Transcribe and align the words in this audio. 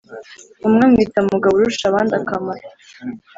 umwe 0.67 0.81
amwita 0.87 1.19
mugaburushabandakamaro. 1.27 2.65